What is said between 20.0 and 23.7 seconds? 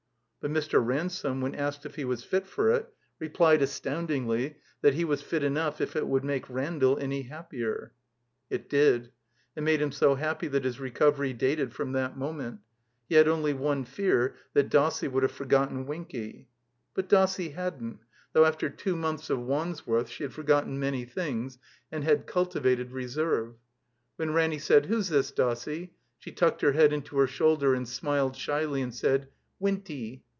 she had forgotten many things, and had cultivated reserve.